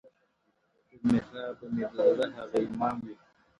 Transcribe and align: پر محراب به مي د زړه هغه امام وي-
پر 0.89 0.99
محراب 1.09 1.53
به 1.59 1.67
مي 1.75 1.83
د 1.91 1.95
زړه 2.17 2.25
هغه 2.37 2.59
امام 2.67 2.95
وي- 3.05 3.15